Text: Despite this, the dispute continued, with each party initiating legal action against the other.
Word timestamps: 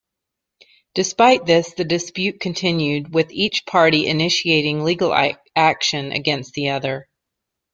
Despite 0.95 1.45
this, 1.45 1.75
the 1.75 1.83
dispute 1.83 2.39
continued, 2.39 3.13
with 3.13 3.29
each 3.31 3.67
party 3.67 4.07
initiating 4.07 4.83
legal 4.83 5.13
action 5.55 6.11
against 6.11 6.55
the 6.55 6.69
other. 6.69 7.07